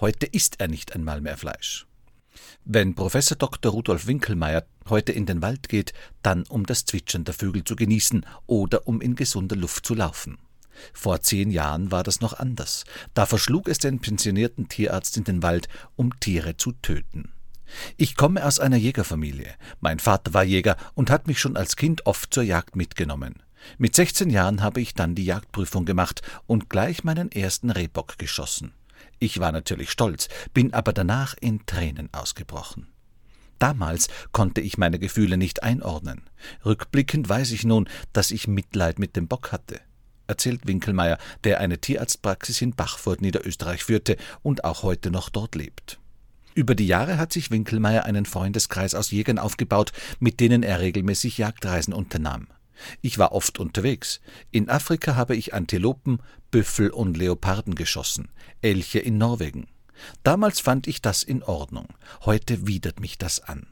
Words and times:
Heute 0.00 0.26
isst 0.26 0.56
er 0.58 0.66
nicht 0.66 0.96
einmal 0.96 1.20
mehr 1.20 1.36
Fleisch. 1.36 1.86
Wenn 2.64 2.96
Professor 2.96 3.38
Dr. 3.38 3.70
Rudolf 3.70 4.08
Winkelmeier 4.08 4.66
heute 4.88 5.12
in 5.12 5.26
den 5.26 5.42
Wald 5.42 5.68
geht, 5.68 5.92
dann 6.22 6.42
um 6.48 6.66
das 6.66 6.86
Zwitschern 6.86 7.22
der 7.22 7.34
Vögel 7.34 7.62
zu 7.62 7.76
genießen 7.76 8.26
oder 8.46 8.88
um 8.88 9.00
in 9.00 9.14
gesunder 9.14 9.54
Luft 9.54 9.86
zu 9.86 9.94
laufen. 9.94 10.38
Vor 10.92 11.20
zehn 11.20 11.50
Jahren 11.50 11.90
war 11.90 12.02
das 12.02 12.20
noch 12.20 12.34
anders. 12.34 12.84
Da 13.14 13.26
verschlug 13.26 13.68
es 13.68 13.78
den 13.78 14.00
pensionierten 14.00 14.68
Tierarzt 14.68 15.16
in 15.16 15.24
den 15.24 15.42
Wald, 15.42 15.68
um 15.96 16.18
Tiere 16.20 16.56
zu 16.56 16.72
töten. 16.72 17.32
Ich 17.96 18.16
komme 18.16 18.44
aus 18.44 18.60
einer 18.60 18.76
Jägerfamilie. 18.76 19.54
Mein 19.80 19.98
Vater 19.98 20.34
war 20.34 20.44
Jäger 20.44 20.76
und 20.94 21.10
hat 21.10 21.26
mich 21.26 21.40
schon 21.40 21.56
als 21.56 21.76
Kind 21.76 22.06
oft 22.06 22.32
zur 22.32 22.42
Jagd 22.42 22.76
mitgenommen. 22.76 23.42
Mit 23.78 23.96
16 23.96 24.30
Jahren 24.30 24.62
habe 24.62 24.80
ich 24.80 24.94
dann 24.94 25.14
die 25.14 25.24
Jagdprüfung 25.24 25.84
gemacht 25.84 26.22
und 26.46 26.70
gleich 26.70 27.02
meinen 27.04 27.32
ersten 27.32 27.70
Rehbock 27.70 28.18
geschossen. 28.18 28.72
Ich 29.18 29.40
war 29.40 29.50
natürlich 29.50 29.90
stolz, 29.90 30.28
bin 30.54 30.74
aber 30.74 30.92
danach 30.92 31.34
in 31.40 31.66
Tränen 31.66 32.08
ausgebrochen. 32.12 32.88
Damals 33.58 34.08
konnte 34.32 34.60
ich 34.60 34.76
meine 34.76 34.98
Gefühle 34.98 35.38
nicht 35.38 35.62
einordnen. 35.62 36.22
Rückblickend 36.64 37.28
weiß 37.28 37.52
ich 37.52 37.64
nun, 37.64 37.88
dass 38.12 38.30
ich 38.30 38.46
Mitleid 38.46 38.98
mit 38.98 39.16
dem 39.16 39.28
Bock 39.28 39.50
hatte 39.50 39.80
erzählt 40.26 40.66
Winkelmeier, 40.66 41.18
der 41.44 41.60
eine 41.60 41.78
Tierarztpraxis 41.78 42.62
in 42.62 42.74
Bachfurt, 42.74 43.20
Niederösterreich 43.20 43.84
führte 43.84 44.16
und 44.42 44.64
auch 44.64 44.82
heute 44.82 45.10
noch 45.10 45.28
dort 45.28 45.54
lebt. 45.54 45.98
Über 46.54 46.74
die 46.74 46.86
Jahre 46.86 47.18
hat 47.18 47.32
sich 47.32 47.50
Winkelmeier 47.50 48.04
einen 48.04 48.24
Freundeskreis 48.24 48.94
aus 48.94 49.10
Jägern 49.10 49.38
aufgebaut, 49.38 49.92
mit 50.20 50.40
denen 50.40 50.62
er 50.62 50.80
regelmäßig 50.80 51.36
Jagdreisen 51.36 51.92
unternahm. 51.92 52.46
Ich 53.02 53.18
war 53.18 53.32
oft 53.32 53.58
unterwegs. 53.58 54.20
In 54.50 54.68
Afrika 54.68 55.16
habe 55.16 55.36
ich 55.36 55.54
Antilopen, 55.54 56.20
Büffel 56.50 56.90
und 56.90 57.16
Leoparden 57.16 57.74
geschossen, 57.74 58.28
Elche 58.62 58.98
in 58.98 59.18
Norwegen. 59.18 59.66
Damals 60.22 60.60
fand 60.60 60.86
ich 60.86 61.02
das 61.02 61.22
in 61.22 61.42
Ordnung. 61.42 61.88
Heute 62.24 62.66
widert 62.66 63.00
mich 63.00 63.18
das 63.18 63.40
an, 63.40 63.66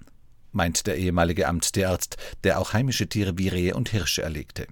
meint 0.52 0.86
der 0.86 0.96
ehemalige 0.96 1.48
Amtstierarzt, 1.48 2.16
der 2.44 2.58
auch 2.58 2.72
heimische 2.72 3.08
Tiere 3.08 3.38
wie 3.38 3.48
Rehe 3.48 3.74
und 3.74 3.88
Hirsche 3.88 4.22
erlegte. 4.22 4.66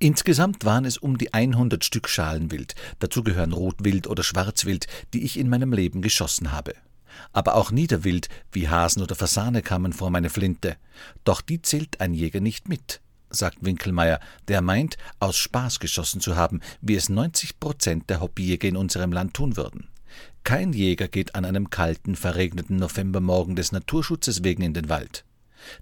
Insgesamt 0.00 0.64
waren 0.64 0.84
es 0.84 0.96
um 0.96 1.18
die 1.18 1.34
100 1.34 1.84
Stück 1.84 2.08
Schalenwild, 2.08 2.76
dazu 3.00 3.24
gehören 3.24 3.52
Rotwild 3.52 4.06
oder 4.06 4.22
Schwarzwild, 4.22 4.86
die 5.12 5.24
ich 5.24 5.36
in 5.36 5.48
meinem 5.48 5.72
Leben 5.72 6.02
geschossen 6.02 6.52
habe. 6.52 6.74
Aber 7.32 7.56
auch 7.56 7.72
Niederwild 7.72 8.28
wie 8.52 8.68
Hasen 8.68 9.02
oder 9.02 9.16
Fasane 9.16 9.60
kamen 9.60 9.92
vor 9.92 10.10
meine 10.10 10.30
Flinte. 10.30 10.76
Doch 11.24 11.40
die 11.40 11.62
zählt 11.62 12.00
ein 12.00 12.14
Jäger 12.14 12.40
nicht 12.40 12.68
mit, 12.68 13.00
sagt 13.28 13.64
Winkelmeier, 13.64 14.20
der 14.46 14.62
meint, 14.62 14.98
aus 15.18 15.36
Spaß 15.36 15.80
geschossen 15.80 16.20
zu 16.20 16.36
haben, 16.36 16.60
wie 16.80 16.94
es 16.94 17.08
90 17.08 17.58
Prozent 17.58 18.08
der 18.08 18.20
Hobbyjäger 18.20 18.68
in 18.68 18.76
unserem 18.76 19.12
Land 19.12 19.34
tun 19.34 19.56
würden. 19.56 19.88
Kein 20.44 20.72
Jäger 20.72 21.08
geht 21.08 21.34
an 21.34 21.44
einem 21.44 21.70
kalten, 21.70 22.14
verregneten 22.14 22.76
Novembermorgen 22.76 23.56
des 23.56 23.72
Naturschutzes 23.72 24.44
wegen 24.44 24.62
in 24.62 24.74
den 24.74 24.88
Wald. 24.88 25.24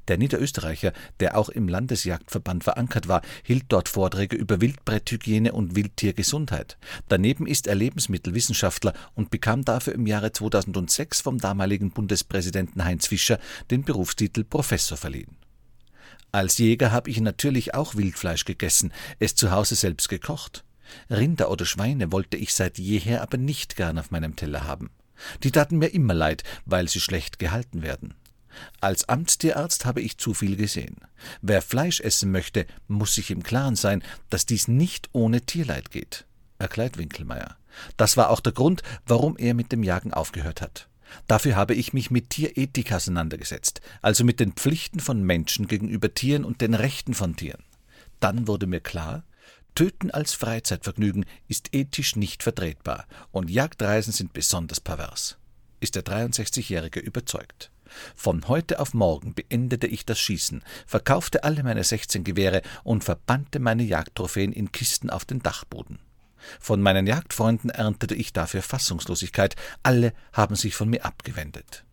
Der 0.08 0.18
Niederösterreicher, 0.18 0.92
der 1.20 1.36
auch 1.36 1.48
im 1.48 1.68
Landesjagdverband 1.68 2.64
verankert 2.64 3.08
war, 3.08 3.22
hielt 3.42 3.64
dort 3.68 3.88
Vorträge 3.88 4.36
über 4.36 4.60
Wildbretthygiene 4.60 5.52
und 5.52 5.76
Wildtiergesundheit. 5.76 6.78
Daneben 7.08 7.46
ist 7.46 7.66
er 7.66 7.74
Lebensmittelwissenschaftler 7.74 8.94
und 9.14 9.30
bekam 9.30 9.64
dafür 9.64 9.94
im 9.94 10.06
Jahre 10.06 10.32
2006 10.32 11.20
vom 11.20 11.38
damaligen 11.38 11.90
Bundespräsidenten 11.90 12.84
Heinz 12.84 13.06
Fischer 13.06 13.38
den 13.70 13.84
Berufstitel 13.84 14.44
Professor 14.44 14.96
verliehen. 14.96 15.36
Als 16.32 16.58
Jäger 16.58 16.92
habe 16.92 17.10
ich 17.10 17.20
natürlich 17.20 17.74
auch 17.74 17.94
Wildfleisch 17.94 18.44
gegessen, 18.44 18.92
es 19.18 19.34
zu 19.34 19.50
Hause 19.50 19.74
selbst 19.74 20.08
gekocht. 20.08 20.64
Rinder 21.10 21.50
oder 21.50 21.64
Schweine 21.64 22.12
wollte 22.12 22.36
ich 22.36 22.54
seit 22.54 22.78
jeher 22.78 23.22
aber 23.22 23.38
nicht 23.38 23.76
gern 23.76 23.98
auf 23.98 24.10
meinem 24.10 24.36
Teller 24.36 24.64
haben. 24.64 24.90
Die 25.42 25.50
taten 25.50 25.78
mir 25.78 25.88
immer 25.88 26.14
leid, 26.14 26.42
weil 26.64 26.88
sie 26.88 27.00
schlecht 27.00 27.38
gehalten 27.38 27.82
werden. 27.82 28.14
Als 28.80 29.08
Amtstierarzt 29.08 29.84
habe 29.84 30.00
ich 30.00 30.18
zu 30.18 30.34
viel 30.34 30.56
gesehen. 30.56 30.96
Wer 31.42 31.62
Fleisch 31.62 32.00
essen 32.00 32.30
möchte, 32.30 32.66
muss 32.88 33.14
sich 33.14 33.30
im 33.30 33.42
Klaren 33.42 33.76
sein, 33.76 34.02
dass 34.30 34.46
dies 34.46 34.68
nicht 34.68 35.08
ohne 35.12 35.42
Tierleid 35.42 35.90
geht, 35.90 36.26
erklärt 36.58 36.98
Winkelmeier. 36.98 37.56
Das 37.96 38.16
war 38.16 38.30
auch 38.30 38.40
der 38.40 38.52
Grund, 38.52 38.82
warum 39.06 39.36
er 39.36 39.54
mit 39.54 39.72
dem 39.72 39.82
Jagen 39.82 40.12
aufgehört 40.12 40.60
hat. 40.60 40.88
Dafür 41.26 41.56
habe 41.56 41.74
ich 41.74 41.92
mich 41.92 42.10
mit 42.10 42.30
Tierethik 42.30 42.92
auseinandergesetzt, 42.92 43.80
also 44.02 44.24
mit 44.24 44.40
den 44.40 44.52
Pflichten 44.52 45.00
von 45.00 45.22
Menschen 45.22 45.68
gegenüber 45.68 46.12
Tieren 46.14 46.44
und 46.44 46.60
den 46.60 46.74
Rechten 46.74 47.14
von 47.14 47.36
Tieren. 47.36 47.62
Dann 48.20 48.48
wurde 48.48 48.66
mir 48.66 48.80
klar, 48.80 49.24
Töten 49.74 50.10
als 50.10 50.32
Freizeitvergnügen 50.32 51.26
ist 51.48 51.74
ethisch 51.74 52.16
nicht 52.16 52.42
vertretbar 52.42 53.06
und 53.30 53.50
Jagdreisen 53.50 54.12
sind 54.12 54.32
besonders 54.32 54.80
pervers. 54.80 55.36
Ist 55.80 55.94
der 55.94 56.04
63-Jährige 56.04 57.00
überzeugt. 57.00 57.70
Von 58.14 58.48
heute 58.48 58.80
auf 58.80 58.94
morgen 58.94 59.34
beendete 59.34 59.86
ich 59.86 60.06
das 60.06 60.18
Schießen, 60.18 60.62
verkaufte 60.86 61.44
alle 61.44 61.62
meine 61.62 61.84
16 61.84 62.24
Gewehre 62.24 62.62
und 62.84 63.04
verbannte 63.04 63.58
meine 63.60 63.82
Jagdtrophäen 63.82 64.52
in 64.52 64.72
Kisten 64.72 65.10
auf 65.10 65.24
den 65.24 65.40
Dachboden. 65.40 65.98
Von 66.60 66.80
meinen 66.80 67.06
Jagdfreunden 67.06 67.70
erntete 67.70 68.14
ich 68.14 68.32
dafür 68.32 68.62
Fassungslosigkeit, 68.62 69.56
alle 69.82 70.12
haben 70.32 70.56
sich 70.56 70.74
von 70.74 70.88
mir 70.88 71.04
abgewendet. 71.04 71.84